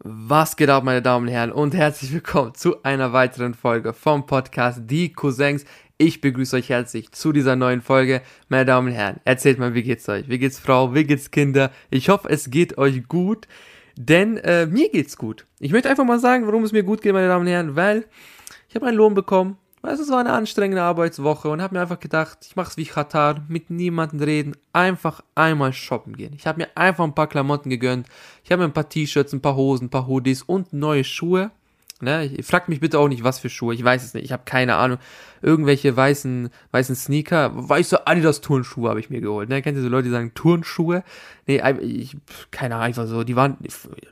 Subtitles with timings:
[0.00, 4.26] Was geht ab, meine Damen und Herren, und herzlich willkommen zu einer weiteren Folge vom
[4.26, 5.64] Podcast Die Cousins.
[5.96, 8.22] Ich begrüße euch herzlich zu dieser neuen Folge.
[8.48, 10.28] Meine Damen und Herren, erzählt mal, wie geht's euch?
[10.28, 10.94] Wie geht's Frau?
[10.94, 11.72] Wie geht's Kinder?
[11.90, 13.48] Ich hoffe, es geht euch gut,
[13.96, 15.46] denn äh, mir geht's gut.
[15.58, 18.04] Ich möchte einfach mal sagen, warum es mir gut geht, meine Damen und Herren, weil
[18.68, 22.00] ich habe einen Lohn bekommen, Du, es war eine anstrengende Arbeitswoche und habe mir einfach
[22.00, 26.34] gedacht, ich mache es wie Katar, mit niemandem reden, einfach einmal shoppen gehen.
[26.34, 28.08] Ich habe mir einfach ein paar Klamotten gegönnt.
[28.44, 31.50] Ich habe mir ein paar T-Shirts, ein paar Hosen, ein paar Hoodies und neue Schuhe.
[32.00, 33.74] Ne, ich, fragt mich bitte auch nicht, was für Schuhe.
[33.74, 34.24] Ich weiß es nicht.
[34.24, 34.98] Ich habe keine Ahnung.
[35.42, 37.50] Irgendwelche weißen, weißen Sneaker.
[37.54, 39.48] Weißt du, Adidas Turnschuhe habe ich mir geholt.
[39.48, 39.62] Ne?
[39.62, 41.02] Kennt ihr so Leute, die sagen Turnschuhe?
[41.48, 42.16] Nee, ich,
[42.52, 43.24] keine Ahnung, einfach so.
[43.24, 43.56] Die waren,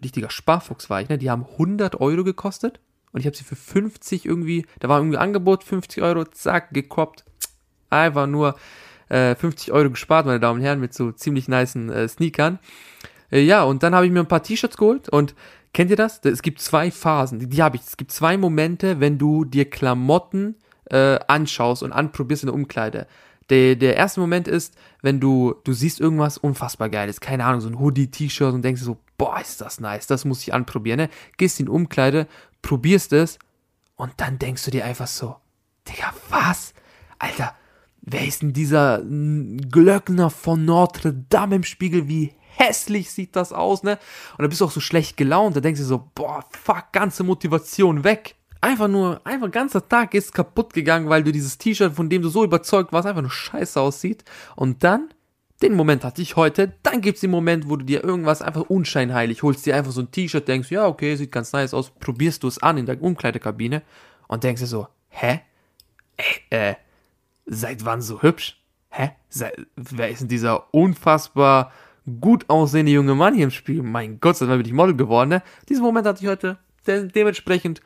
[0.03, 1.17] richtiger Sparfuchs war ich, ne?
[1.17, 2.81] Die haben 100 Euro gekostet
[3.17, 7.25] und ich habe sie für 50 irgendwie, da war irgendwie Angebot, 50 Euro, zack, gekroppt.
[7.89, 8.57] Einfach nur
[9.09, 12.59] äh, 50 Euro gespart, meine Damen und Herren, mit so ziemlich niceen äh, Sneakern.
[13.33, 15.35] Äh, ja, und dann habe ich mir ein paar T-Shirts geholt und
[15.73, 16.21] kennt ihr das?
[16.25, 17.85] Es gibt zwei Phasen, die, die habe ich.
[17.85, 20.57] Es gibt zwei Momente, wenn du dir Klamotten
[20.91, 23.07] äh, anschaust und anprobierst in der Umkleide.
[23.49, 27.69] Der, der erste Moment ist, wenn du, du siehst irgendwas unfassbar geiles, keine Ahnung, so
[27.71, 31.09] ein Hoodie, T-Shirt und denkst so, boah, ist das nice, das muss ich anprobieren, ne?
[31.39, 32.27] Gehst in die Umkleide,
[32.67, 33.39] probierst es
[33.95, 35.37] und dann denkst du dir einfach so,
[35.89, 36.75] Digga, was?
[37.19, 37.55] Alter,
[38.03, 42.09] wer ist denn dieser Glöckner von Notre Dame im Spiegel?
[42.09, 43.99] Wie hässlich sieht das aus, ne?
[44.37, 47.23] Und da bist du auch so schlecht gelaunt, da denkst du so, boah, fuck, ganze
[47.23, 48.35] Motivation weg.
[48.61, 52.29] Einfach nur, einfach ganzer Tag ist kaputt gegangen, weil du dieses T-Shirt, von dem du
[52.29, 54.25] so überzeugt warst, einfach nur scheiße aussieht.
[54.57, 55.11] Und dann
[55.63, 56.75] den Moment hatte ich heute.
[56.83, 60.03] Dann gibt es den Moment, wo du dir irgendwas einfach unscheinheilig holst, dir einfach so
[60.03, 63.01] ein T-Shirt, denkst, ja, okay, sieht ganz nice aus, probierst du es an in der
[63.01, 63.83] Umkleidekabine
[64.29, 65.41] und denkst dir so, hä?
[66.51, 66.75] Äh, äh,
[67.47, 68.61] seit wann so hübsch?
[68.91, 69.13] Hä?
[69.29, 71.73] Seit, wer ist denn dieser unfassbar
[72.21, 73.83] gut aussehende junge Mann hier im Spiel?
[73.83, 75.43] Mein Gott, seit wann bin ich Model geworden, ne?
[75.69, 76.59] Diesen Moment hatte ich heute.
[76.87, 77.81] De dementsprechend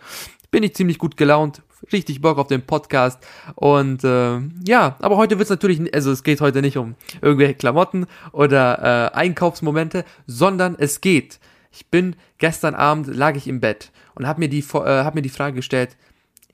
[0.51, 3.19] bin ich ziemlich gut gelaunt, richtig Bock auf den Podcast.
[3.55, 7.55] Und äh, ja, aber heute wird es natürlich, also es geht heute nicht um irgendwelche
[7.55, 11.41] Klamotten oder äh, Einkaufsmomente, sondern es geht.
[11.73, 15.23] Ich bin gestern Abend lag ich im Bett und habe mir die äh, hab mir
[15.23, 15.97] die Frage gestellt: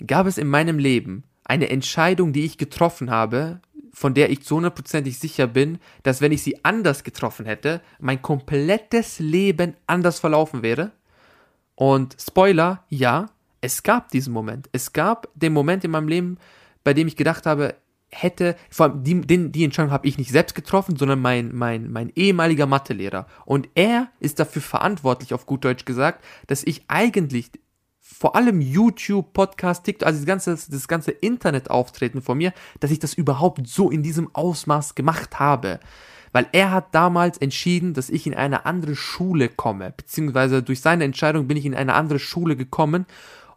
[0.07, 3.61] Gab es in meinem Leben eine Entscheidung, die ich getroffen habe,
[3.93, 8.21] von der ich zu hundertprozentig sicher bin, dass wenn ich sie anders getroffen hätte, mein
[8.21, 10.93] komplettes Leben anders verlaufen wäre?
[11.77, 13.31] Und Spoiler, ja,
[13.67, 14.69] es gab diesen Moment.
[14.71, 16.39] Es gab den Moment in meinem Leben,
[16.85, 17.75] bei dem ich gedacht habe,
[18.09, 21.91] hätte, vor allem die, den, die Entscheidung habe ich nicht selbst getroffen, sondern mein, mein,
[21.91, 23.27] mein ehemaliger Mathelehrer.
[23.45, 27.51] Und er ist dafür verantwortlich, auf gut Deutsch gesagt, dass ich eigentlich
[28.01, 33.01] vor allem YouTube, Podcast, TikTok, also das ganze, das ganze Internetauftreten von mir, dass ich
[33.01, 35.81] das überhaupt so in diesem Ausmaß gemacht habe
[36.37, 41.05] weil er hat damals entschieden, dass ich in eine andere Schule komme, beziehungsweise durch seine
[41.05, 43.07] Entscheidung bin ich in eine andere Schule gekommen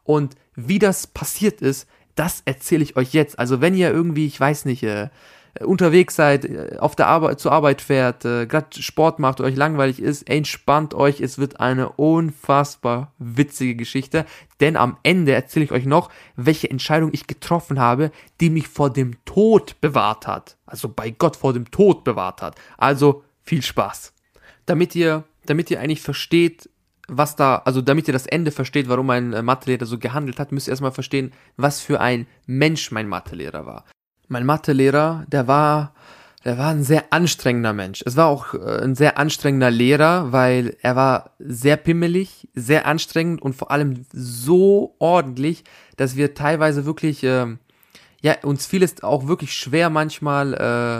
[0.10, 3.38] und wie das passiert ist, das erzähle ich euch jetzt.
[3.38, 5.10] Also wenn ihr irgendwie, ich weiß nicht, äh,
[5.60, 10.02] unterwegs seid, äh, auf der Arbeit, zur Arbeit fährt, äh, gerade Sport macht, euch langweilig
[10.02, 14.26] ist, entspannt euch, es wird eine unfassbar witzige Geschichte,
[14.60, 18.10] denn am Ende erzähle ich euch noch, welche Entscheidung ich getroffen habe,
[18.42, 20.58] die mich vor dem Tod bewahrt hat.
[20.66, 22.56] Also bei Gott vor dem Tod bewahrt hat.
[22.80, 24.12] Also viel Spaß.
[24.66, 26.68] Damit ihr, damit ihr eigentlich versteht,
[27.12, 30.52] was da, also damit ihr das Ende versteht, warum mein äh, Mathelehrer so gehandelt hat,
[30.52, 33.86] müsst ihr erstmal verstehen, was für ein Mensch mein Mathelehrer war.
[34.28, 35.94] Mein Mathelehrer, der war,
[36.46, 38.04] der war ein sehr anstrengender Mensch.
[38.06, 43.42] Es war auch äh, ein sehr anstrengender Lehrer, weil er war sehr pimmelig, sehr anstrengend
[43.42, 45.64] und vor allem so ordentlich,
[45.98, 47.48] dass wir teilweise wirklich, äh,
[48.22, 50.54] ja, uns fiel es auch wirklich schwer manchmal,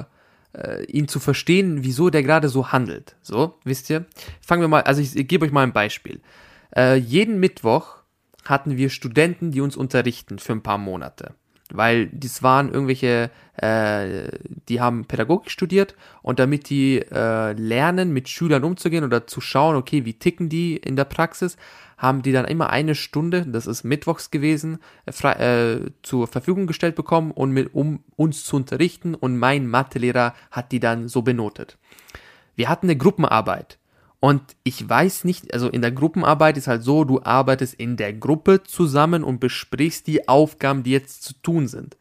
[0.10, 0.19] äh,
[0.54, 3.16] äh, ihn zu verstehen, wieso der gerade so handelt.
[3.22, 4.06] So, wisst ihr?
[4.42, 6.22] Fangen wir mal, also ich, ich gebe euch mal ein Beispiel.
[6.76, 7.98] Äh, jeden Mittwoch
[8.46, 11.36] hatten wir Studenten, die uns unterrichten für ein paar Monate.
[11.72, 14.30] Weil das waren irgendwelche, äh,
[14.68, 19.76] die haben Pädagogik studiert und damit die äh, lernen, mit Schülern umzugehen oder zu schauen,
[19.76, 21.58] okay, wie ticken die in der Praxis,
[22.00, 26.96] haben die dann immer eine Stunde, das ist mittwochs gewesen, äh, äh, zur Verfügung gestellt
[26.96, 31.78] bekommen, und mit, um uns zu unterrichten und mein Mathelehrer hat die dann so benotet.
[32.56, 33.79] Wir hatten eine Gruppenarbeit
[34.20, 38.14] und ich weiß nicht, also in der Gruppenarbeit ist halt so, du arbeitest in der
[38.14, 41.96] Gruppe zusammen und besprichst die Aufgaben, die jetzt zu tun sind.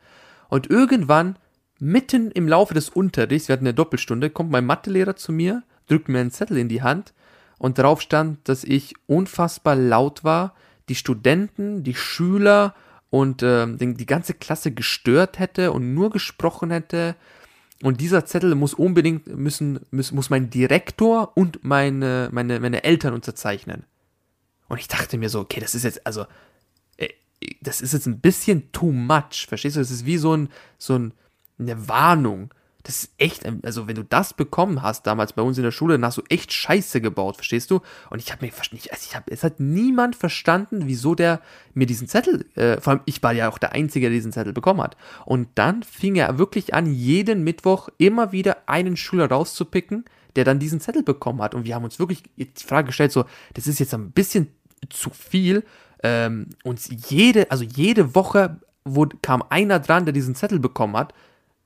[0.48, 1.36] Und irgendwann,
[1.78, 6.08] mitten im Laufe des Unterrichts, wir hatten eine Doppelstunde, kommt mein Mathelehrer zu mir, drückt
[6.08, 7.14] mir einen Zettel in die Hand
[7.58, 10.54] und darauf stand, dass ich unfassbar laut war,
[10.88, 12.74] die Studenten, die Schüler
[13.10, 17.14] und äh, die ganze Klasse gestört hätte und nur gesprochen hätte.
[17.82, 23.14] Und dieser Zettel muss unbedingt, müssen, muss, muss mein Direktor und meine, meine, meine Eltern
[23.14, 23.84] unterzeichnen.
[24.68, 26.26] Und ich dachte mir so, okay, das ist jetzt, also,
[26.96, 27.08] äh,
[27.60, 29.80] das ist jetzt ein bisschen too much, verstehst du?
[29.80, 31.14] Das ist wie so ein, so ein,
[31.58, 32.52] eine Warnung.
[32.88, 35.92] Das ist echt, also wenn du das bekommen hast damals bei uns in der Schule,
[35.92, 37.82] dann hast du echt Scheiße gebaut, verstehst du?
[38.08, 41.42] Und ich habe mir nicht, also ich habe, es hat niemand verstanden, wieso der
[41.74, 44.54] mir diesen Zettel, äh, vor allem ich war ja auch der Einzige, der diesen Zettel
[44.54, 44.96] bekommen hat.
[45.26, 50.06] Und dann fing er wirklich an, jeden Mittwoch immer wieder einen Schüler rauszupicken,
[50.36, 51.54] der dann diesen Zettel bekommen hat.
[51.54, 54.48] Und wir haben uns wirklich die Frage gestellt, so, das ist jetzt ein bisschen
[54.88, 55.62] zu viel.
[56.02, 56.80] Ähm, und
[57.10, 61.12] jede, also jede Woche wurde, kam einer dran, der diesen Zettel bekommen hat.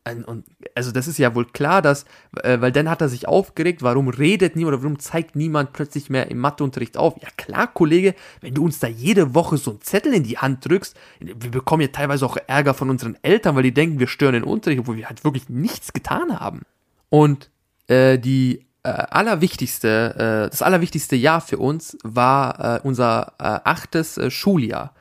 [0.04, 0.44] Und
[0.74, 2.04] also das ist ja wohl klar, dass,
[2.42, 6.10] äh, weil dann hat er sich aufgeregt, warum redet niemand oder warum zeigt niemand plötzlich
[6.10, 7.14] mehr im Matheunterricht auf?
[7.22, 10.68] Ja klar, Kollege, wenn du uns da jede Woche so einen Zettel in die Hand
[10.68, 14.32] drückst, wir bekommen ja teilweise auch Ärger von unseren Eltern, weil die denken, wir stören
[14.32, 16.62] den Unterricht, obwohl wir halt wirklich nichts getan haben.
[17.08, 17.50] Und
[17.86, 24.18] äh, die äh, allerwichtigste, äh, das allerwichtigste Jahr für uns war äh, unser äh, achtes
[24.18, 24.94] äh, Schuljahr.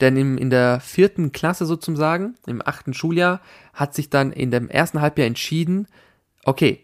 [0.00, 3.40] Denn im, in der vierten Klasse sozusagen, im achten Schuljahr,
[3.72, 5.86] hat sich dann in dem ersten Halbjahr entschieden,
[6.44, 6.80] okay,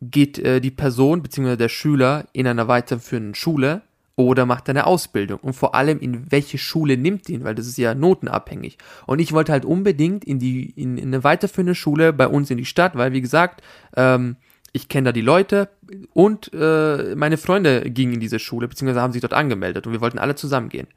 [0.00, 1.56] geht äh, die Person bzw.
[1.56, 3.82] der Schüler in einer weiterführenden Schule
[4.16, 7.66] oder macht er eine Ausbildung und vor allem in welche Schule nimmt ihn, weil das
[7.66, 8.78] ist ja notenabhängig.
[9.06, 12.58] Und ich wollte halt unbedingt in die in, in eine weiterführende Schule bei uns in
[12.58, 13.62] die Stadt, weil wie gesagt,
[13.96, 14.36] ähm,
[14.72, 15.68] ich kenne da die Leute
[16.12, 20.00] und äh, meine Freunde gingen in diese Schule beziehungsweise haben sich dort angemeldet und wir
[20.00, 20.88] wollten alle zusammen gehen.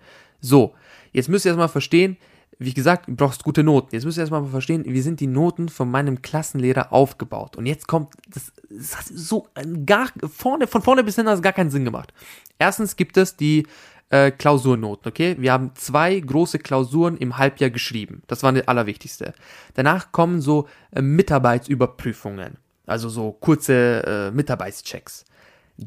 [0.42, 0.75] So,
[1.16, 2.18] Jetzt müsst ihr erstmal verstehen,
[2.60, 3.90] wie gesagt, du brauchst gute Noten.
[3.94, 7.56] Jetzt müsst ihr erstmal verstehen, wie sind die Noten von meinem Klassenlehrer aufgebaut.
[7.56, 9.48] Und jetzt kommt, das, das hat so
[9.86, 12.14] gar, vorne, von vorne bis hin hat es gar keinen Sinn gemacht.
[12.60, 13.66] Erstens gibt es die
[14.10, 15.36] äh, Klausurnoten, okay?
[15.40, 18.22] Wir haben zwei große Klausuren im Halbjahr geschrieben.
[18.28, 19.34] Das war das Allerwichtigste.
[19.74, 22.58] Danach kommen so äh, Mitarbeitsüberprüfungen.
[22.86, 25.26] Also so kurze äh, Mitarbeitschecks.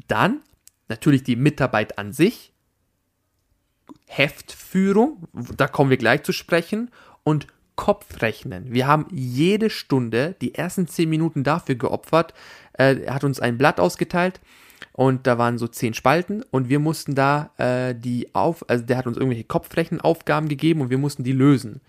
[0.07, 0.41] Dann
[0.87, 2.53] natürlich die Mitarbeit an sich
[4.07, 5.27] Heftführung,
[5.57, 6.91] da kommen wir gleich zu sprechen,
[7.23, 8.73] und Kopfrechnen.
[8.73, 12.33] Wir haben jede Stunde die ersten zehn Minuten dafür geopfert.
[12.73, 14.41] Äh, er hat uns ein Blatt ausgeteilt
[14.91, 18.97] und da waren so zehn Spalten und wir mussten da äh, die auf, also der
[18.97, 21.79] hat uns irgendwelche Kopfrechenaufgaben gegeben und wir mussten die lösen.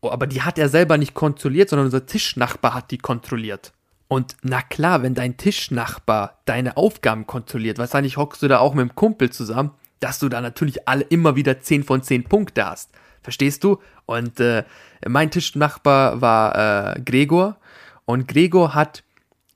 [0.00, 3.72] Oh, aber die hat er selber nicht kontrolliert, sondern unser Tischnachbar hat die kontrolliert.
[4.08, 8.88] Und na klar, wenn dein Tischnachbar deine Aufgaben kontrolliert, wahrscheinlich hockst du da auch mit
[8.88, 12.90] dem Kumpel zusammen, dass du da natürlich alle immer wieder 10 von 10 Punkte hast.
[13.22, 13.78] Verstehst du?
[14.06, 14.64] Und äh,
[15.06, 17.56] mein Tischnachbar war äh, Gregor
[18.04, 19.04] und Gregor hat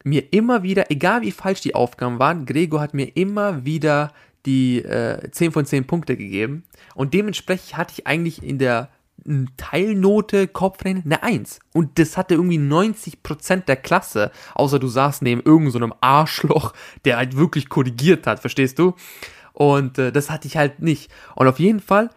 [0.04, 4.12] mir immer wieder, egal wie falsch die Aufgaben waren, Gregor hat mir immer wieder
[4.44, 8.90] die äh, 10 von 10 Punkte gegeben und dementsprechend hatte ich eigentlich in der
[9.56, 11.60] Teilnote Kopfrennen eine 1.
[11.72, 16.72] Und das hatte irgendwie 90% der Klasse, außer du saßt neben irgendeinem so Arschloch,
[17.04, 18.94] der halt wirklich korrigiert hat, verstehst du?
[19.52, 21.10] Und äh, das hatte ich halt nicht.
[21.34, 22.10] Und auf jeden Fall,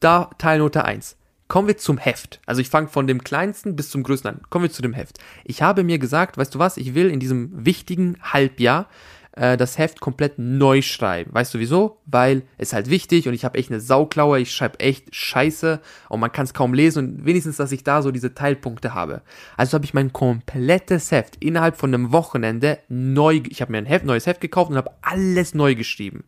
[0.00, 1.16] da Teilnote 1.
[1.48, 2.40] Kommen wir zum Heft.
[2.46, 4.40] Also ich fange von dem kleinsten bis zum größten an.
[4.48, 5.18] Kommen wir zu dem Heft.
[5.44, 8.88] Ich habe mir gesagt, weißt du was, ich will in diesem wichtigen Halbjahr
[9.32, 11.32] äh, das Heft komplett neu schreiben.
[11.34, 11.98] Weißt du wieso?
[12.06, 16.20] Weil es halt wichtig und ich habe echt eine Sauklaue, ich schreibe echt Scheiße und
[16.20, 19.22] man kann es kaum lesen und wenigstens, dass ich da so diese Teilpunkte habe.
[19.56, 23.86] Also habe ich mein komplettes Heft innerhalb von einem Wochenende neu, ich habe mir ein
[23.86, 26.24] Heft, neues Heft gekauft und habe alles neu geschrieben.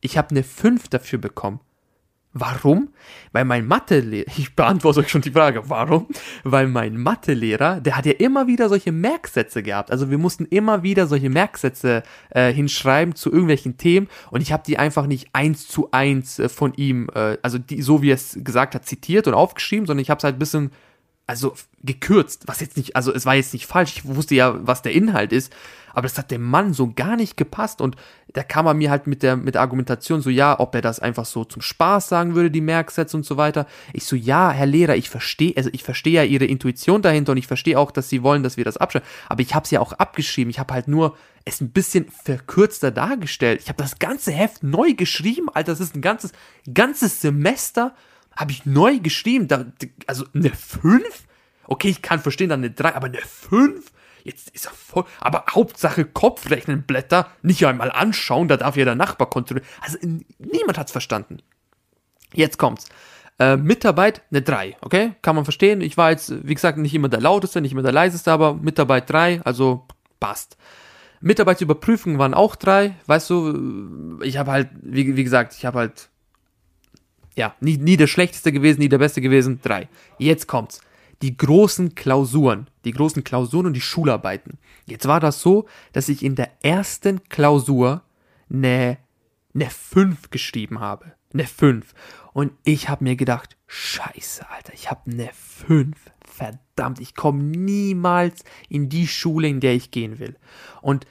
[0.00, 1.60] Ich habe eine 5 dafür bekommen.
[2.34, 2.90] Warum?
[3.32, 6.06] Weil mein Mathelehrer, ich beantworte euch schon die Frage, warum?
[6.44, 9.90] Weil mein Mathelehrer, der hat ja immer wieder solche Merksätze gehabt.
[9.90, 14.62] Also wir mussten immer wieder solche Merksätze äh, hinschreiben zu irgendwelchen Themen und ich habe
[14.66, 18.16] die einfach nicht eins zu eins äh, von ihm, äh, also die, so wie er
[18.16, 20.70] es gesagt hat, zitiert und aufgeschrieben, sondern ich habe es halt ein bisschen
[21.26, 24.80] also gekürzt, was jetzt nicht, also es war jetzt nicht falsch, ich wusste ja, was
[24.80, 25.54] der Inhalt ist,
[25.92, 27.96] aber das hat dem Mann so gar nicht gepasst und
[28.32, 31.00] da kam er mir halt mit der, mit der Argumentation so, ja, ob er das
[31.00, 33.66] einfach so zum Spaß sagen würde, die Merksätze und so weiter.
[33.92, 37.38] Ich so, ja, Herr Lehrer, ich verstehe, also ich verstehe ja Ihre Intuition dahinter und
[37.38, 39.80] ich verstehe auch, dass Sie wollen, dass wir das abschreiben, aber ich habe es ja
[39.80, 43.60] auch abgeschrieben, ich habe halt nur es ein bisschen verkürzter dargestellt.
[43.62, 46.32] Ich habe das ganze Heft neu geschrieben, Alter, das ist ein ganzes,
[46.72, 47.94] ganzes Semester
[48.36, 49.48] habe ich neu geschrieben.
[49.48, 49.64] Da,
[50.06, 51.02] also eine 5?
[51.66, 53.90] Okay, ich kann verstehen, dann eine 3, aber eine 5?
[54.28, 55.04] Jetzt ist er voll.
[55.20, 59.66] Aber Hauptsache Kopfrechnenblätter nicht einmal anschauen, da darf ja der Nachbar kontrollieren.
[59.80, 59.96] Also
[60.38, 61.38] niemand hat's verstanden.
[62.34, 62.88] Jetzt kommt's.
[63.38, 65.12] Äh, Mitarbeit eine 3, okay?
[65.22, 65.80] Kann man verstehen.
[65.80, 69.08] Ich war jetzt, wie gesagt, nicht immer der lauteste, nicht immer der leiseste, aber Mitarbeit
[69.08, 69.86] 3, also
[70.20, 70.58] passt.
[71.22, 76.10] Mitarbeitsüberprüfungen waren auch 3, weißt du, ich habe halt, wie, wie gesagt, ich habe halt
[77.34, 79.60] ja, nie, nie der schlechteste gewesen, nie der beste gewesen.
[79.62, 79.88] Drei.
[80.18, 80.82] Jetzt kommt's.
[81.22, 82.68] Die großen Klausuren.
[82.84, 84.58] Die großen Klausuren und die Schularbeiten.
[84.86, 88.02] Jetzt war das so, dass ich in der ersten Klausur
[88.50, 88.98] eine,
[89.54, 91.12] eine 5 geschrieben habe.
[91.32, 91.94] Eine 5.
[92.32, 95.96] Und ich habe mir gedacht, scheiße, Alter, ich habe eine 5.
[96.24, 100.36] Verdammt, ich komme niemals in die Schule, in der ich gehen will.
[100.80, 101.04] Und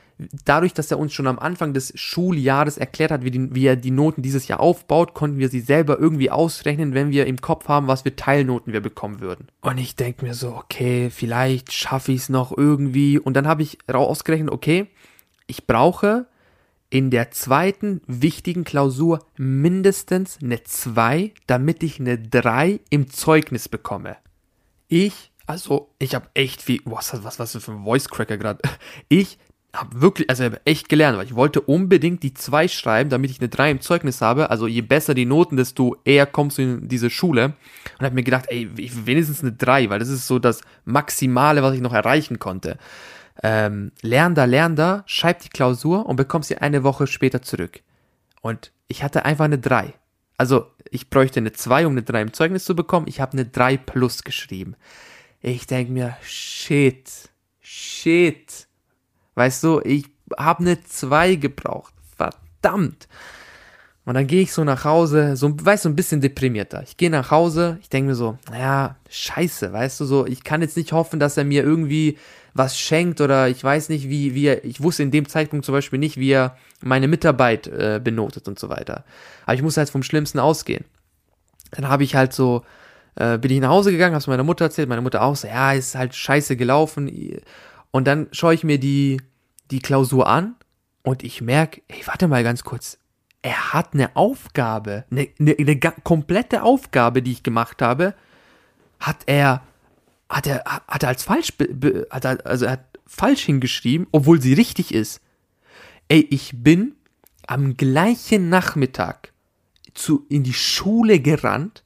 [0.46, 3.76] dadurch, dass er uns schon am Anfang des Schuljahres erklärt hat, wie, die, wie er
[3.76, 7.68] die Noten dieses Jahr aufbaut, konnten wir sie selber irgendwie ausrechnen, wenn wir im Kopf
[7.68, 9.48] haben, was für Teilnoten wir bekommen würden.
[9.62, 13.20] Und ich denke mir so, okay, vielleicht schaffe ich es noch irgendwie.
[13.20, 14.88] Und dann habe ich ausgerechnet, okay,
[15.46, 16.28] ich brauche
[16.90, 24.18] in der zweiten wichtigen Klausur mindestens eine 2, damit ich eine 3 im Zeugnis bekomme.
[24.88, 28.62] Ich, also ich habe echt viel, was, was, was für ein Voice Cracker gerade.
[29.10, 29.38] Ich
[29.78, 33.40] habe wirklich, also habe echt gelernt, weil ich wollte unbedingt die 2 schreiben, damit ich
[33.40, 34.50] eine 3 im Zeugnis habe.
[34.50, 37.54] Also je besser die Noten, desto eher kommst du in diese Schule.
[37.98, 41.76] Und habe mir gedacht, ey, wenigstens eine 3, weil das ist so das Maximale, was
[41.76, 42.78] ich noch erreichen konnte
[43.44, 47.82] ähm, Lernender, Lernender, schreib die Klausur und bekommst sie eine Woche später zurück.
[48.42, 49.94] Und ich hatte einfach eine 3.
[50.38, 53.08] Also ich bräuchte eine 2, um eine 3 im Zeugnis zu bekommen.
[53.08, 54.76] Ich habe eine 3 plus geschrieben.
[55.42, 57.10] Ich denke mir, shit,
[57.62, 58.67] shit.
[59.38, 61.94] Weißt du, ich habe eine 2 gebraucht.
[62.18, 63.08] Verdammt.
[64.04, 66.82] Und dann gehe ich so nach Hause, so, weißt du, ein bisschen deprimierter.
[66.82, 70.62] Ich gehe nach Hause, ich denke mir so, naja, scheiße, weißt du, so, ich kann
[70.62, 72.18] jetzt nicht hoffen, dass er mir irgendwie
[72.56, 75.74] was schenkt oder ich weiß nicht, wie, wie er, ich wusste in dem Zeitpunkt zum
[75.74, 79.04] Beispiel nicht, wie er meine Mitarbeit äh, benotet und so weiter.
[79.46, 80.84] Aber ich muss halt vom Schlimmsten ausgehen.
[81.72, 82.64] Dann habe ich halt so,
[83.14, 85.48] äh, bin ich nach Hause gegangen, habe es meiner Mutter erzählt, meine Mutter auch so,
[85.48, 87.08] ja, ist halt scheiße gelaufen.
[87.92, 89.22] Und dann schaue ich mir die,
[89.72, 90.56] die Klausur an
[91.04, 92.98] und ich merke, ey, warte mal ganz kurz,
[93.42, 98.14] er hat eine Aufgabe, eine, eine, eine komplette Aufgabe, die ich gemacht habe,
[99.00, 99.62] hat er
[100.30, 101.54] hat er, hat er als falsch,
[102.10, 105.22] hat er, also er hat falsch hingeschrieben, obwohl sie richtig ist.
[106.10, 106.96] Ey, ich bin
[107.48, 109.32] am gleichen Nachmittag
[109.94, 111.84] zu, in die Schule gerannt,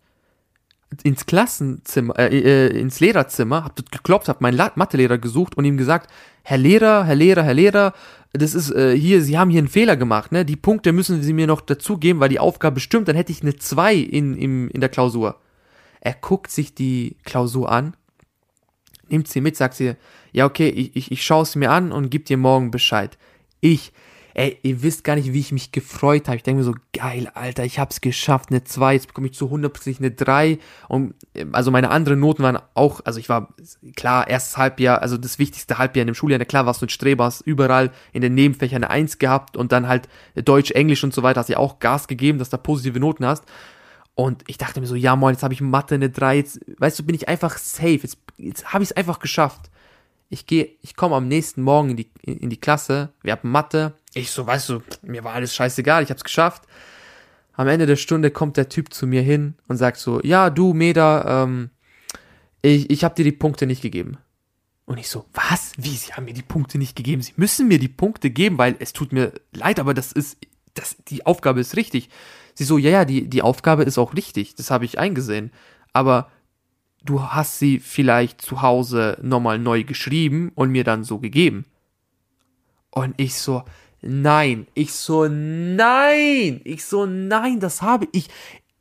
[1.04, 5.78] ins Klassenzimmer, äh, äh, ins Lehrerzimmer, hab dort geklopft, hab meinen Mathelehrer gesucht und ihm
[5.78, 6.12] gesagt,
[6.44, 7.94] Herr Lehrer, Herr Lehrer, Herr Lehrer,
[8.34, 10.46] das ist äh, hier, Sie haben hier einen Fehler gemacht, ne?
[10.46, 13.56] Die Punkte müssen Sie mir noch dazugeben, weil die Aufgabe stimmt, dann hätte ich eine
[13.56, 15.38] 2 in, in, in der Klausur.
[16.00, 17.94] Er guckt sich die Klausur an
[19.12, 19.96] nimmt sie mit, sagt sie,
[20.32, 23.18] ja, okay, ich, ich, ich schaue es mir an und gib dir morgen Bescheid.
[23.60, 23.92] Ich,
[24.34, 26.38] ey, ihr wisst gar nicht, wie ich mich gefreut habe.
[26.38, 29.46] Ich denke mir so, geil, Alter, ich hab's geschafft, eine 2, jetzt bekomme ich zu
[29.48, 30.60] 100% eine 3.
[30.88, 31.16] Und
[31.52, 33.54] also meine anderen Noten waren auch, also ich war,
[33.96, 36.90] klar, erstes Halbjahr, also das wichtigste Halbjahr in dem Schuljahr, na klar, warst du ein
[36.90, 41.14] Streber, hast überall in den Nebenfächern eine 1 gehabt und dann halt Deutsch, Englisch und
[41.14, 43.44] so weiter, hast ja auch Gas gegeben, dass du da positive Noten hast.
[44.14, 47.00] Und ich dachte mir so, ja moin, jetzt habe ich Mathe eine 3, jetzt, weißt
[47.00, 49.70] du, bin ich einfach safe, jetzt, jetzt habe ich es einfach geschafft.
[50.30, 53.94] Ich gehe, ich komme am nächsten Morgen in die, in die Klasse, wir haben Mathe,
[54.14, 56.64] ich so, weißt du, mir war alles scheißegal, ich habe es geschafft.
[57.54, 60.74] Am Ende der Stunde kommt der Typ zu mir hin und sagt so, ja, du,
[60.74, 61.70] Meda, ähm,
[62.62, 64.18] ich, ich habe dir die Punkte nicht gegeben.
[64.86, 65.74] Und ich so, was?
[65.78, 65.96] Wie?
[65.96, 67.22] Sie haben mir die Punkte nicht gegeben?
[67.22, 70.38] Sie müssen mir die Punkte geben, weil es tut mir leid, aber das ist,
[70.74, 72.10] das, die Aufgabe ist richtig.
[72.56, 75.52] Sie so, ja, ja, die, die Aufgabe ist auch richtig, das habe ich eingesehen.
[75.94, 76.30] Aber
[77.04, 81.66] du hast sie vielleicht zu Hause nochmal neu geschrieben und mir dann so gegeben.
[82.90, 83.64] Und ich so,
[84.02, 88.30] nein, ich so, nein, ich so, nein, das habe ich,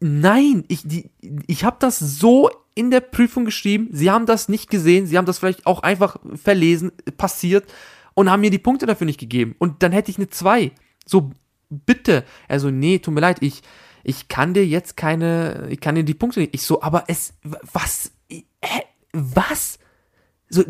[0.01, 1.11] nein, ich, die,
[1.47, 5.27] ich habe das so in der Prüfung geschrieben, sie haben das nicht gesehen, sie haben
[5.27, 7.71] das vielleicht auch einfach verlesen, passiert
[8.15, 9.55] und haben mir die Punkte dafür nicht gegeben.
[9.59, 10.73] Und dann hätte ich eine 2.
[11.07, 11.31] So
[11.69, 12.25] bitte.
[12.49, 13.63] Also, nee, tut mir leid, ich,
[14.03, 16.55] ich kann dir jetzt keine, ich kann dir die Punkte nicht.
[16.55, 19.79] Ich so, aber es, was, hä, was?
[20.51, 20.65] So,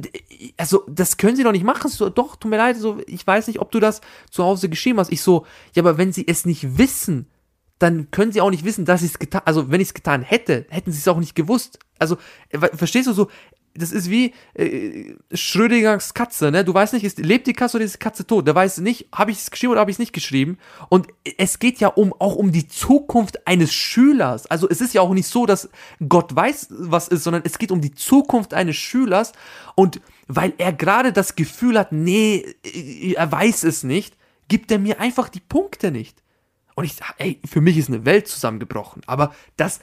[0.58, 1.90] also, das können sie doch nicht machen.
[1.90, 4.99] So, doch, tut mir leid, so, ich weiß nicht, ob du das zu Hause geschrieben
[4.99, 5.10] hast.
[5.10, 7.26] Ich so, ja, aber wenn sie es nicht wissen,
[7.78, 10.20] dann können sie auch nicht wissen, dass ich es getan, also wenn ich es getan
[10.20, 11.78] hätte, hätten sie es auch nicht gewusst.
[11.99, 12.18] Also,
[12.75, 13.28] verstehst du so,
[13.75, 16.65] das ist wie äh, Schrödingers Katze, ne?
[16.65, 18.47] Du weißt nicht, ist, lebt die Katze oder ist die Katze tot?
[18.47, 20.59] Der weiß nicht, habe ich es geschrieben oder habe ich es nicht geschrieben?
[20.89, 21.07] Und
[21.39, 24.47] es geht ja um auch um die Zukunft eines Schülers.
[24.47, 25.69] Also es ist ja auch nicht so, dass
[26.09, 29.33] Gott weiß, was ist, sondern es geht um die Zukunft eines Schülers.
[29.77, 32.45] Und weil er gerade das Gefühl hat, nee,
[33.15, 34.17] er weiß es nicht,
[34.49, 36.23] gibt er mir einfach die Punkte nicht.
[36.75, 39.03] Und ich sage, ey, für mich ist eine Welt zusammengebrochen.
[39.07, 39.81] Aber das,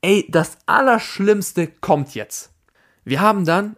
[0.00, 2.51] ey, das Allerschlimmste kommt jetzt.
[3.04, 3.76] Wir haben dann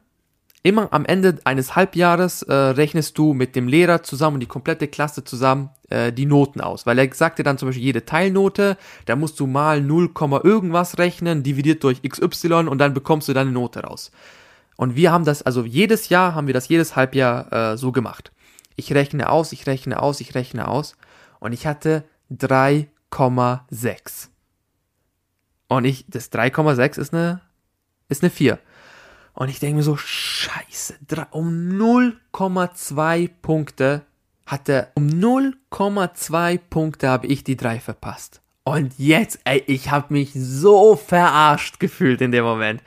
[0.65, 4.89] immer am Ende eines Halbjahres äh, rechnest du mit dem Lehrer zusammen und die komplette
[4.89, 6.87] Klasse zusammen äh, die Noten aus.
[6.87, 10.11] Weil er sagte dann zum Beispiel jede Teilnote, da musst du mal 0,
[10.43, 14.11] irgendwas rechnen, dividiert durch XY und dann bekommst du deine Note raus.
[14.77, 18.33] Und wir haben das, also jedes Jahr haben wir das jedes Halbjahr äh, so gemacht.
[18.75, 20.97] Ich rechne aus, ich rechne aus, ich rechne aus
[21.41, 24.29] und ich hatte 3,6.
[25.69, 27.43] Und ich, das 3,6 ist eine,
[28.09, 28.59] ist eine 4.
[29.35, 30.95] Und ich denke mir so, scheiße,
[31.33, 34.03] um 0,2 Punkte
[34.47, 38.41] hat er, um 0,2 Punkte habe ich die 3 verpasst.
[38.63, 42.83] Und jetzt, ey, ich habe mich so verarscht gefühlt in dem Moment.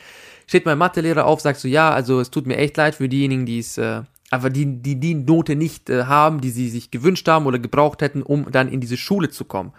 [0.47, 3.45] Steht mein Mathelehrer auf, sagt so, ja, also es tut mir echt leid für diejenigen,
[3.45, 7.27] die es, äh, aber die, die die Note nicht äh, haben, die sie sich gewünscht
[7.27, 9.73] haben oder gebraucht hätten, um dann in diese Schule zu kommen.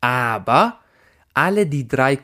[0.00, 0.78] Aber
[1.34, 2.18] alle die 3,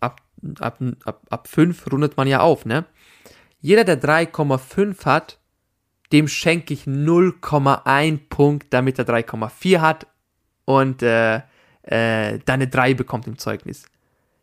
[0.00, 0.20] ab,
[0.58, 2.84] ab, ab, ab 5 rundet man ja auf, ne?
[3.64, 5.38] Jeder, der 3,5 hat,
[6.12, 10.06] dem schenke ich 0,1 Punkt, damit er 3,4 hat
[10.66, 11.36] und äh,
[11.80, 13.86] äh, deine 3 bekommt im Zeugnis.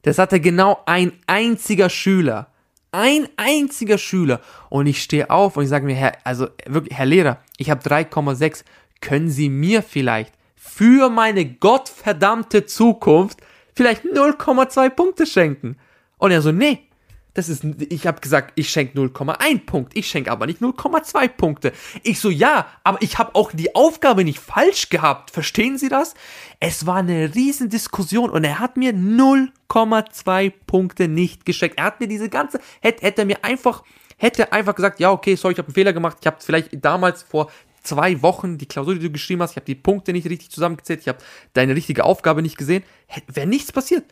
[0.02, 2.48] Das hatte genau ein einziger Schüler.
[2.92, 4.42] Ein einziger Schüler.
[4.72, 7.88] Und ich stehe auf und ich sage mir, Herr, also wirklich, Herr Lehrer, ich habe
[7.88, 8.64] 3,6.
[9.02, 13.38] Können Sie mir vielleicht für meine gottverdammte Zukunft
[13.76, 15.78] vielleicht 0,2 Punkte schenken?
[16.18, 16.88] Und er so, nee,
[17.34, 19.96] das ist, ich habe gesagt, ich schenke 0,1 Punkt.
[19.96, 21.72] Ich schenke aber nicht 0,2 Punkte.
[22.04, 25.32] Ich so, ja, aber ich habe auch die Aufgabe nicht falsch gehabt.
[25.32, 26.14] Verstehen Sie das?
[26.60, 31.78] Es war eine riesen Diskussion und er hat mir 0,2 Punkte nicht geschenkt.
[31.78, 33.84] Er hat mir diese ganze, hätte, hätte er mir einfach,
[34.18, 36.18] hätte einfach gesagt, ja, okay, sorry, ich habe einen Fehler gemacht.
[36.20, 37.50] Ich habe vielleicht damals vor
[37.82, 41.00] zwei Wochen die Klausur, die du geschrieben hast, ich habe die Punkte nicht richtig zusammengezählt,
[41.02, 41.18] ich habe
[41.54, 42.84] deine richtige Aufgabe nicht gesehen,
[43.28, 44.04] wäre nichts passiert.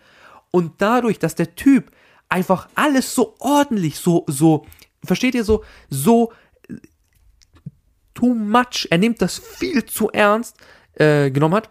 [0.51, 1.91] Und dadurch, dass der Typ
[2.29, 4.65] einfach alles so ordentlich, so, so,
[5.03, 6.31] versteht ihr so, so
[8.13, 10.57] too much, er nimmt das viel zu ernst
[10.93, 11.69] äh, genommen hat,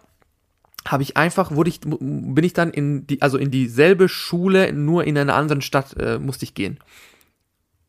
[0.87, 5.03] habe ich einfach, wurde ich, bin ich dann in die, also in dieselbe Schule, nur
[5.05, 6.79] in einer anderen Stadt äh, musste ich gehen.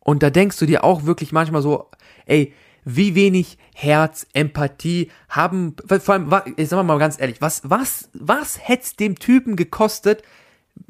[0.01, 1.91] Und da denkst du dir auch wirklich manchmal so,
[2.27, 2.53] ey,
[2.85, 8.59] wie wenig Herz, Empathie haben, vor allem, ich sag mal ganz ehrlich, was, was, was
[8.67, 10.23] hätte dem Typen gekostet,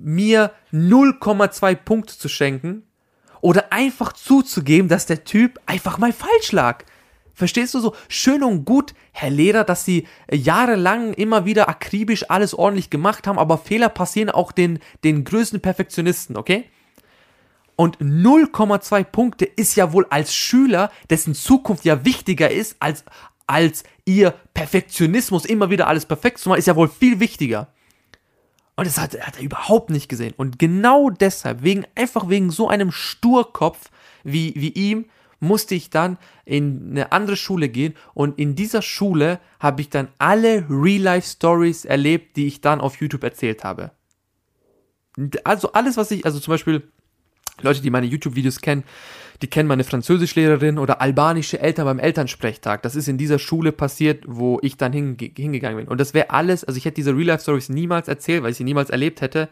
[0.03, 2.83] mir 0,2 Punkte zu schenken
[3.41, 6.85] oder einfach zuzugeben, dass der Typ einfach mal falsch lag.
[7.35, 7.95] Verstehst du so?
[8.09, 13.39] Schön und gut, Herr Lehrer, dass Sie jahrelang immer wieder akribisch alles ordentlich gemacht haben,
[13.39, 16.65] aber Fehler passieren auch den, den größten Perfektionisten, okay?
[17.77, 23.05] Und 0,2 Punkte ist ja wohl als Schüler, dessen Zukunft ja wichtiger ist, als,
[23.47, 27.69] als ihr Perfektionismus immer wieder alles perfekt zu machen, ist ja wohl viel wichtiger.
[28.77, 30.33] Und das hat, hat er überhaupt nicht gesehen.
[30.37, 33.91] Und genau deshalb, wegen, einfach wegen so einem Sturkopf
[34.25, 35.07] wie, wie ihm,
[35.41, 40.09] musste ich dann in eine andere Schule gehen und in dieser Schule habe ich dann
[40.19, 43.93] alle Real-Life-Stories erlebt, die ich dann auf YouTube erzählt habe.
[45.45, 46.91] Also alles, was ich, also zum Beispiel
[47.63, 48.85] Leute, die meine YouTube-Videos kennen,
[49.43, 52.83] die kennen meine Französischlehrerin oder albanische Eltern beim Elternsprechtag.
[52.83, 55.89] Das ist in dieser Schule passiert, wo ich dann hinge hingegangen bin.
[55.89, 58.91] Und das wäre alles, also ich hätte diese Real-Life-Stories niemals erzählt, weil ich sie niemals
[58.91, 59.49] erlebt hätte,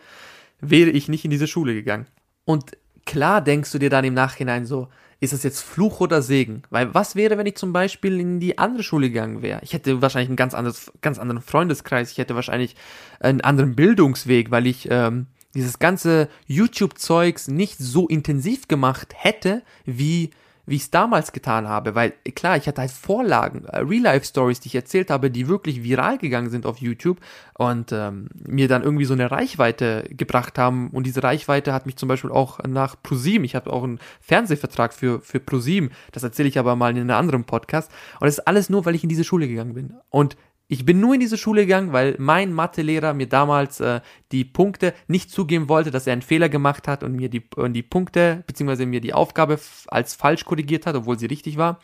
[0.61, 2.07] wäre ich nicht in diese Schule gegangen.
[2.45, 4.89] Und klar denkst du dir dann im Nachhinein so,
[5.21, 6.63] ist das jetzt Fluch oder Segen?
[6.71, 9.61] Weil was wäre, wenn ich zum Beispiel in die andere Schule gegangen wäre?
[9.63, 12.77] Ich hätte wahrscheinlich einen ganz, anderes, ganz anderen Freundeskreis, ich hätte wahrscheinlich
[13.19, 15.27] einen anderen Bildungsweg, weil ich ähm,
[15.59, 20.31] dieses ganze YouTube-Zeugs nicht so intensiv gemacht hätte, wie
[20.69, 24.69] wie ich es damals getan habe, weil klar, ich hatte halt Vorlagen, äh, Real-Life-Stories, die
[24.69, 27.19] ich erzählt habe, die wirklich viral gegangen sind auf YouTube
[27.55, 30.91] und ähm, mir dann irgendwie so eine Reichweite gebracht haben.
[30.91, 34.93] Und diese Reichweite hat mich zum Beispiel auch nach ProSieben, ich habe auch einen Fernsehvertrag
[34.93, 37.91] für, für ProSieben, das erzähle ich aber mal in einem anderen Podcast.
[38.21, 39.95] Und das ist alles nur, weil ich in diese Schule gegangen bin.
[40.11, 40.37] Und
[40.69, 44.03] ich bin nur in diese Schule gegangen, weil mein Mathelehrer mir damals äh,
[44.33, 47.73] die Punkte nicht zugeben wollte, dass er einen Fehler gemacht hat und mir die, und
[47.73, 51.81] die Punkte, beziehungsweise mir die Aufgabe als falsch korrigiert hat, obwohl sie richtig war.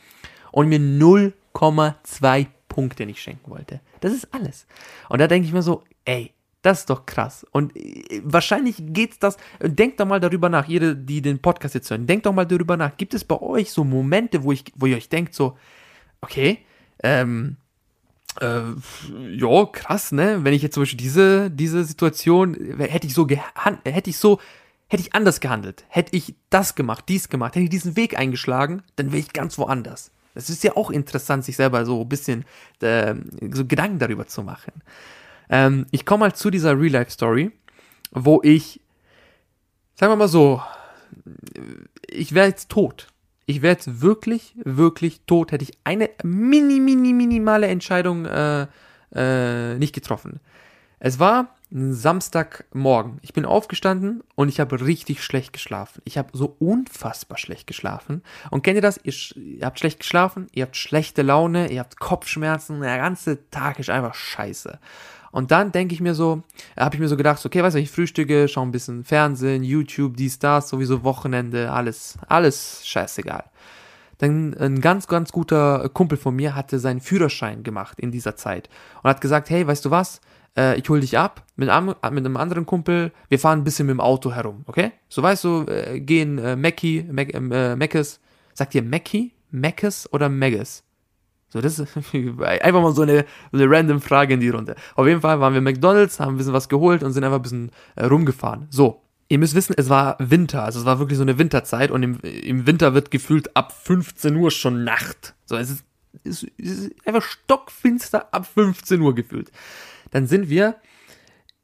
[0.52, 3.80] Und mir 0,2 Punkte nicht schenken wollte.
[4.00, 4.66] Das ist alles.
[5.08, 7.46] Und da denke ich mir so, ey, das ist doch krass.
[7.52, 9.38] Und äh, wahrscheinlich geht's das.
[9.62, 12.76] Denkt doch mal darüber nach, jede, die den Podcast jetzt hören, denkt doch mal darüber
[12.76, 12.98] nach.
[12.98, 15.56] Gibt es bei euch so Momente, wo ich, wo ihr euch denkt, so,
[16.20, 16.58] okay,
[17.02, 17.56] ähm,
[18.40, 18.62] äh,
[19.30, 20.40] ja, krass, ne?
[20.42, 24.40] Wenn ich jetzt zum Beispiel diese, diese Situation, hätte ich so hätte ich so,
[24.88, 28.82] hätte ich anders gehandelt, hätte ich das gemacht, dies gemacht, hätte ich diesen Weg eingeschlagen,
[28.96, 30.10] dann wäre ich ganz woanders.
[30.34, 32.44] Das ist ja auch interessant, sich selber so ein bisschen
[32.80, 33.14] äh,
[33.52, 34.72] so Gedanken darüber zu machen.
[35.48, 37.52] Ähm, ich komme mal zu dieser Real-Life-Story,
[38.10, 38.80] wo ich,
[39.94, 40.60] sagen wir mal so,
[42.08, 43.08] ich wäre jetzt tot
[43.46, 48.66] ich wäre jetzt wirklich, wirklich tot, hätte ich eine mini, mini, minimale Entscheidung äh,
[49.14, 50.40] äh, nicht getroffen.
[50.98, 53.18] Es war ein Samstagmorgen.
[53.20, 56.00] Ich bin aufgestanden und ich habe richtig schlecht geschlafen.
[56.04, 58.22] Ich habe so unfassbar schlecht geschlafen.
[58.50, 59.00] Und kennt ihr das?
[59.02, 63.78] Ihr, ihr, habt schlecht geschlafen, ihr habt schlechte Laune, ihr habt Kopfschmerzen, der ganze Tag
[63.78, 64.78] ist einfach scheiße.
[65.34, 66.44] Und dann denke ich mir so,
[66.78, 70.16] habe ich mir so gedacht, okay, weißt du, ich frühstücke, schaue ein bisschen Fernsehen, YouTube,
[70.16, 73.42] dies, das, sowieso Wochenende, alles, alles scheißegal.
[74.18, 78.68] Dann ein ganz, ganz guter Kumpel von mir hatte seinen Führerschein gemacht in dieser Zeit
[79.02, 80.20] und hat gesagt, hey, weißt du was,
[80.56, 83.86] äh, ich hol dich ab mit, einem, mit einem anderen Kumpel, wir fahren ein bisschen
[83.86, 84.92] mit dem Auto herum, okay?
[85.08, 88.20] So weißt du, äh, gehen äh, Mackie, Mac, äh, Meckes,
[88.52, 90.84] sagt ihr Mackie, Meckes oder Megges?
[91.54, 91.96] So, das ist
[92.42, 94.76] einfach mal so eine, eine random Frage in die Runde.
[94.94, 97.42] Auf jeden Fall waren wir McDonalds, haben ein bisschen was geholt und sind einfach ein
[97.42, 98.66] bisschen äh, rumgefahren.
[98.70, 102.02] So, ihr müsst wissen, es war Winter, also es war wirklich so eine Winterzeit und
[102.02, 105.34] im, im Winter wird gefühlt ab 15 Uhr schon Nacht.
[105.46, 105.84] So, es ist,
[106.24, 109.50] es ist einfach stockfinster ab 15 Uhr gefühlt
[110.14, 110.76] dann sind wir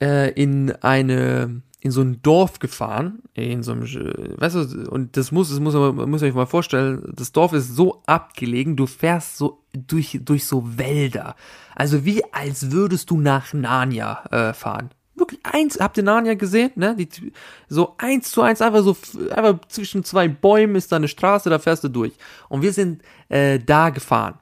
[0.02, 5.32] äh, in eine in so ein Dorf gefahren, in so einem, weißt du, und das
[5.32, 9.38] muss, das muss muss man sich mal vorstellen, das Dorf ist so abgelegen, du fährst
[9.38, 11.36] so durch, durch so Wälder.
[11.74, 14.90] Also wie als würdest du nach Narnia äh, fahren.
[15.14, 16.96] Wirklich eins, habt ihr Narnia gesehen, ne?
[16.96, 17.08] Die,
[17.68, 18.96] so eins zu eins, einfach so,
[19.34, 22.12] einfach zwischen zwei Bäumen ist da eine Straße, da fährst du durch.
[22.48, 24.38] Und wir sind äh, da gefahren.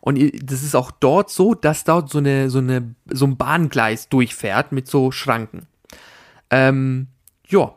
[0.00, 4.08] Und das ist auch dort so, dass dort so eine, so eine, so ein Bahngleis
[4.08, 5.66] durchfährt mit so Schranken.
[6.50, 7.08] Ähm,
[7.46, 7.74] ja.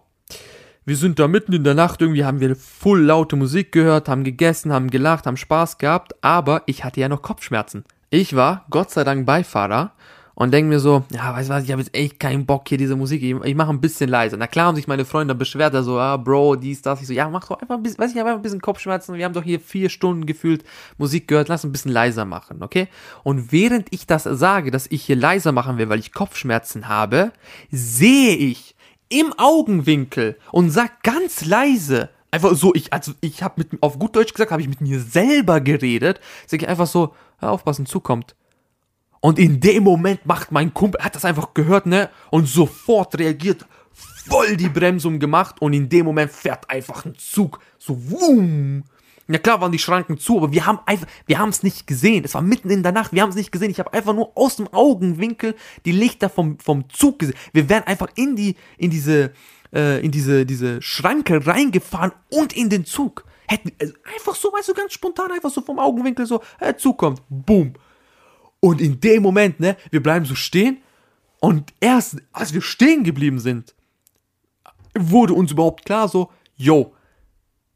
[0.84, 4.24] Wir sind da mitten in der Nacht, irgendwie haben wir voll laute Musik gehört, haben
[4.24, 7.86] gegessen, haben gelacht, haben Spaß gehabt, aber ich hatte ja noch Kopfschmerzen.
[8.10, 9.94] Ich war, Gott sei Dank, Beifahrer
[10.42, 12.80] und denke mir so, ja, weißt du was, ich habe jetzt echt keinen Bock hier
[12.80, 14.38] diese Musik, ich, ich mache ein bisschen leiser.
[14.38, 17.00] Na klar haben sich meine Freunde beschwert, so, ah, Bro, dies, das.
[17.00, 19.14] Ich so, ja, mach doch einfach ein bisschen, weiß ich, einfach ein bisschen Kopfschmerzen.
[19.14, 20.64] Wir haben doch hier vier Stunden gefühlt
[20.98, 22.88] Musik gehört, lass ein bisschen leiser machen, okay?
[23.22, 27.34] Und während ich das sage, dass ich hier leiser machen will, weil ich Kopfschmerzen habe,
[27.70, 28.76] sehe ich
[29.10, 34.16] im Augenwinkel und sag ganz leise, einfach so, ich, also ich habe mit, auf gut
[34.16, 38.36] Deutsch gesagt, habe ich mit mir selber geredet, sag ich einfach so, hör aufpassen, zukommt.
[39.22, 42.10] Und in dem Moment macht mein Kumpel, hat das einfach gehört, ne?
[42.32, 47.60] Und sofort reagiert, voll die Bremsung gemacht und in dem Moment fährt einfach ein Zug.
[47.78, 48.84] So, wumm.
[49.28, 52.26] Ja klar waren die Schranken zu, aber wir haben einfach, wir haben es nicht gesehen.
[52.26, 53.70] Es war mitten in der Nacht, wir haben es nicht gesehen.
[53.70, 55.56] Ich habe einfach nur aus dem Augenwinkel
[55.86, 57.38] die Lichter vom, vom Zug gesehen.
[57.54, 59.32] Wir wären einfach in die, in diese,
[59.74, 63.24] äh, in diese, diese Schranke reingefahren und in den Zug.
[63.48, 66.98] Hätten, also einfach so, weißt du, ganz spontan, einfach so vom Augenwinkel so, äh, Zug
[66.98, 67.22] kommt.
[67.30, 67.74] Boom.
[68.62, 70.78] Und in dem Moment, ne, wir bleiben so stehen
[71.40, 73.76] und erst als wir stehen geblieben sind,
[74.98, 76.94] wurde uns überhaupt klar so, yo,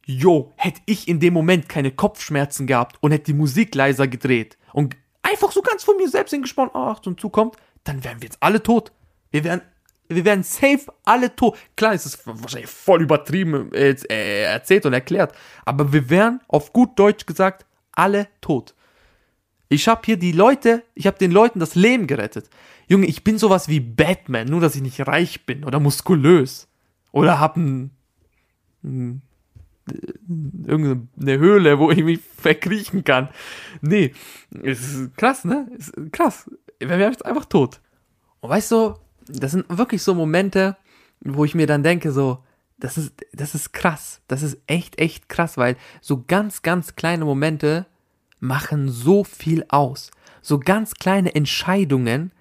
[0.05, 4.57] yo, hätte ich in dem Moment keine Kopfschmerzen gehabt und hätte die Musik leiser gedreht
[4.71, 8.21] und einfach so ganz von mir selbst hingesprochen, ach, so ein Zug kommt, dann wären
[8.21, 8.91] wir jetzt alle tot.
[9.31, 9.61] Wir wären,
[10.07, 11.57] wir wären safe alle tot.
[11.75, 15.33] Klar, es ist wahrscheinlich voll übertrieben äh, äh, erzählt und erklärt,
[15.65, 18.75] aber wir wären auf gut Deutsch gesagt alle tot.
[19.69, 22.49] Ich habe hier die Leute, ich habe den Leuten das Leben gerettet.
[22.87, 26.67] Junge, ich bin sowas wie Batman, nur dass ich nicht reich bin oder muskulös.
[27.11, 27.91] Oder hab ein,
[28.83, 29.21] ein
[30.65, 33.29] irgendeine Höhle, wo ich mich verkriechen kann.
[33.81, 34.13] Nee,
[34.63, 35.67] es ist krass, ne?
[35.77, 36.49] Ist krass.
[36.79, 37.79] Wir wären jetzt einfach tot.
[38.39, 38.95] Und weißt du,
[39.27, 40.77] das sind wirklich so Momente,
[41.21, 42.43] wo ich mir dann denke, so,
[42.77, 44.21] das ist, das ist krass.
[44.27, 47.85] Das ist echt, echt krass, weil so ganz, ganz kleine Momente
[48.45, 50.11] machen so viel aus.
[50.41, 52.31] So ganz kleine Entscheidungen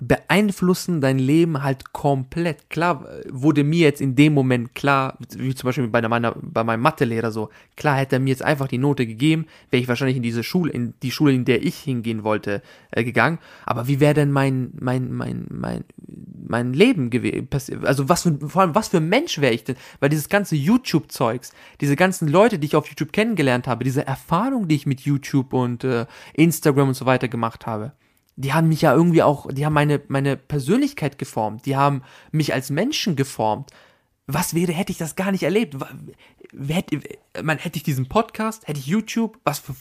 [0.00, 2.70] beeinflussen dein Leben halt komplett.
[2.70, 6.80] Klar wurde mir jetzt in dem Moment klar, wie zum Beispiel bei, meiner, bei meinem
[6.80, 10.22] Mathelehrer so, klar hätte er mir jetzt einfach die Note gegeben, wäre ich wahrscheinlich in
[10.22, 13.38] diese Schule, in die Schule, in der ich hingehen wollte, äh, gegangen.
[13.64, 15.84] Aber wie wäre denn mein, mein, mein, mein,
[16.48, 17.48] mein Leben gewesen?
[17.82, 19.76] Also was für, vor allem was für Mensch wäre ich denn?
[20.00, 24.68] Weil dieses ganze YouTube-Zeugs, diese ganzen Leute, die ich auf YouTube kennengelernt habe, diese Erfahrung,
[24.68, 27.92] die ich mit YouTube und äh, Instagram und so weiter gemacht habe,
[28.36, 32.54] die haben mich ja irgendwie auch, die haben meine, meine Persönlichkeit geformt, die haben mich
[32.54, 33.70] als Menschen geformt.
[34.26, 35.76] Was wäre, hätte ich das gar nicht erlebt?
[36.68, 37.00] Hätte,
[37.42, 39.74] man, hätte ich diesen Podcast, hätte ich YouTube, was für,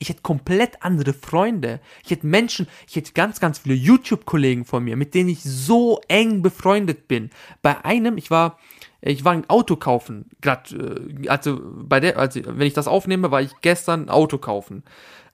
[0.00, 1.80] ich hätte komplett andere Freunde.
[2.04, 6.00] Ich hätte Menschen, ich hätte ganz, ganz viele YouTube-Kollegen von mir, mit denen ich so
[6.08, 7.30] eng befreundet bin.
[7.62, 8.58] Bei einem, ich war,
[9.00, 13.30] ich war ein Auto kaufen, gerade, äh, also bei der, also wenn ich das aufnehme,
[13.30, 14.82] war ich gestern ein Auto kaufen.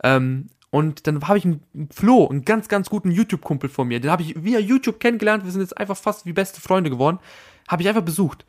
[0.02, 1.60] Ähm, und dann habe ich einen
[1.92, 4.00] Flo, einen ganz, ganz guten YouTube-Kumpel von mir.
[4.00, 5.44] Den habe ich via YouTube kennengelernt.
[5.44, 7.20] Wir sind jetzt einfach fast wie beste Freunde geworden.
[7.68, 8.44] Habe ich einfach besucht.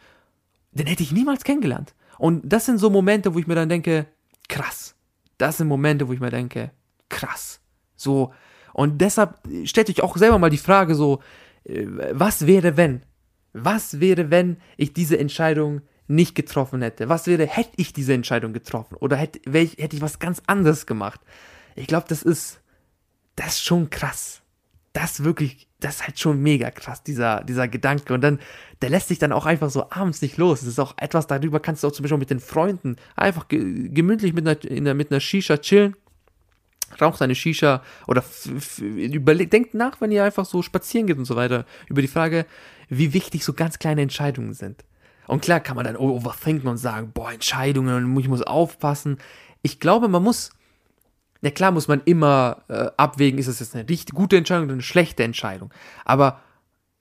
[0.71, 1.93] Den hätte ich niemals kennengelernt.
[2.17, 4.07] Und das sind so Momente, wo ich mir dann denke,
[4.49, 4.95] krass.
[5.38, 6.71] Das sind Momente, wo ich mir denke,
[7.09, 7.59] krass.
[7.95, 8.33] So.
[8.73, 11.21] Und deshalb stellt euch auch selber mal die Frage so,
[11.63, 13.03] äh, was wäre wenn?
[13.53, 17.07] Was wäre, wenn ich diese Entscheidung nicht getroffen hätte?
[17.07, 18.95] Was wäre, hätte ich diese Entscheidung getroffen?
[18.95, 21.21] Oder hätte, hätte ich was ganz anderes gemacht?
[21.75, 22.59] Ich glaube, das ist,
[23.35, 24.41] das ist schon krass.
[24.93, 28.13] Das wirklich, das ist halt schon mega krass, dieser, dieser Gedanke.
[28.13, 28.39] Und dann,
[28.81, 30.61] der lässt sich dann auch einfach so abends nicht los.
[30.61, 33.89] Das ist auch etwas, darüber kannst du auch zum Beispiel mit den Freunden einfach ge
[33.89, 35.95] gemütlich mit einer, einer, mit einer Shisha chillen.
[37.01, 38.23] Raucht eine Shisha oder
[38.79, 42.45] überlegt, denkt nach, wenn ihr einfach so spazieren geht und so weiter, über die Frage,
[42.88, 44.85] wie wichtig so ganz kleine Entscheidungen sind.
[45.27, 49.17] Und klar kann man dann overthinken und sagen, boah, Entscheidungen, ich muss aufpassen.
[49.61, 50.51] Ich glaube, man muss
[51.45, 54.73] ja klar muss man immer äh, abwägen, ist das jetzt eine richtig gute Entscheidung oder
[54.73, 55.71] eine schlechte Entscheidung.
[56.03, 56.41] Aber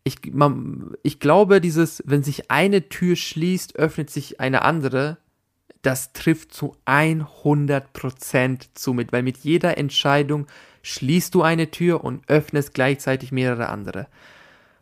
[0.04, 5.16] ich, man, ich glaube, dieses, wenn sich eine Tür schließt, öffnet sich eine andere.
[5.80, 10.46] Das trifft zu 100% zu mit, weil mit jeder Entscheidung
[10.82, 14.08] schließt du eine Tür und öffnest gleichzeitig mehrere andere.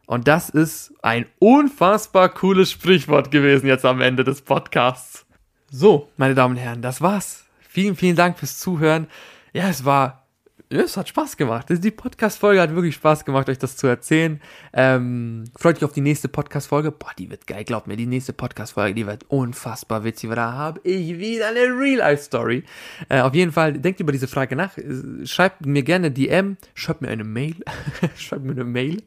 [0.06, 5.24] Und das ist ein unfassbar cooles Sprichwort gewesen jetzt am Ende des Podcasts.
[5.70, 7.44] So, meine Damen und Herren, das war's.
[7.60, 9.06] Vielen, vielen Dank fürs Zuhören
[9.52, 10.26] ja, es war,
[10.68, 11.66] es hat Spaß gemacht.
[11.68, 14.40] Die Podcast-Folge hat wirklich Spaß gemacht, euch das zu erzählen.
[14.72, 16.92] Ähm, freut euch auf die nächste Podcast-Folge.
[16.92, 17.96] Boah, die wird geil, glaubt mir.
[17.96, 22.64] Die nächste Podcast-Folge, die wird unfassbar witzig, weil da habe ich wieder eine Real-Life-Story.
[23.08, 24.76] Äh, auf jeden Fall, denkt über diese Frage nach.
[25.24, 27.56] Schreibt mir gerne DM, schreibt mir eine Mail.
[28.16, 29.02] schreibt mir eine Mail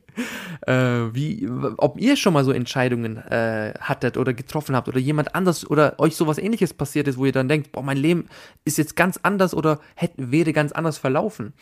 [0.67, 5.36] äh, wie, ob ihr schon mal so Entscheidungen äh, hattet oder getroffen habt oder jemand
[5.36, 8.28] anders oder euch sowas ähnliches passiert ist, wo ihr dann denkt, boah, mein Leben
[8.63, 11.54] ist jetzt ganz anders oder hätte, wäre ganz anders verlaufen.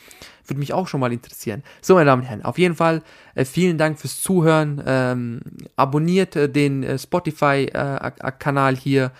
[0.46, 1.64] Würde mich auch schon mal interessieren.
[1.82, 3.02] So, meine Damen und Herren, auf jeden Fall
[3.36, 4.84] äh, vielen Dank fürs Zuhören.
[4.86, 5.42] Ähm,
[5.76, 9.12] abonniert äh, den äh, Spotify-Kanal hier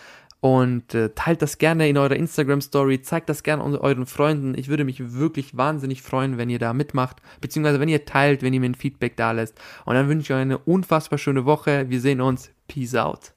[0.44, 4.58] und äh, teilt das gerne in eurer Instagram Story, zeigt das gerne euren Freunden.
[4.58, 8.54] Ich würde mich wirklich wahnsinnig freuen, wenn ihr da mitmacht, beziehungsweise wenn ihr teilt, wenn
[8.54, 9.58] ihr mir ein Feedback da lässt.
[9.86, 11.90] Und dann wünsche ich euch eine unfassbar schöne Woche.
[11.90, 12.52] Wir sehen uns.
[12.68, 13.32] Peace out.